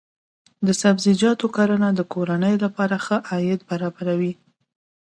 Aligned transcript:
د 0.65 0.67
سبزیجاتو 0.81 1.45
کرنه 1.55 1.89
د 1.93 1.99
کورنۍ 2.13 2.55
لپاره 2.63 2.95
ښه 3.05 3.17
عاید 3.29 3.59
برابروي. 3.69 4.33